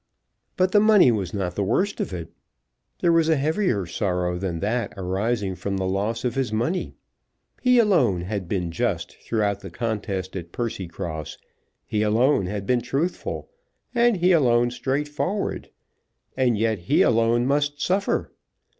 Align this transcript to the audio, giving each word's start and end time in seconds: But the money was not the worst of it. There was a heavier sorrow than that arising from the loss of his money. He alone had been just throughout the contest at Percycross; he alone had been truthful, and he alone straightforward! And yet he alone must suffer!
But 0.57 0.71
the 0.71 0.79
money 0.79 1.11
was 1.11 1.31
not 1.31 1.53
the 1.53 1.63
worst 1.63 1.99
of 1.99 2.11
it. 2.11 2.33
There 3.01 3.11
was 3.11 3.29
a 3.29 3.35
heavier 3.35 3.85
sorrow 3.85 4.39
than 4.39 4.59
that 4.61 4.91
arising 4.97 5.53
from 5.53 5.77
the 5.77 5.85
loss 5.85 6.25
of 6.25 6.33
his 6.33 6.51
money. 6.51 6.95
He 7.61 7.77
alone 7.77 8.21
had 8.21 8.47
been 8.47 8.71
just 8.71 9.15
throughout 9.21 9.59
the 9.59 9.69
contest 9.69 10.35
at 10.35 10.51
Percycross; 10.51 11.37
he 11.85 12.01
alone 12.01 12.47
had 12.47 12.65
been 12.65 12.81
truthful, 12.81 13.51
and 13.93 14.17
he 14.17 14.31
alone 14.31 14.71
straightforward! 14.71 15.69
And 16.35 16.57
yet 16.57 16.79
he 16.79 17.03
alone 17.03 17.45
must 17.45 17.79
suffer! 17.79 18.31